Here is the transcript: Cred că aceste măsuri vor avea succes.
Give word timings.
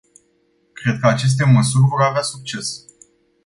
Cred 0.73 0.97
că 0.99 1.07
aceste 1.07 1.45
măsuri 1.45 1.87
vor 1.87 2.01
avea 2.01 2.21
succes. 2.21 2.85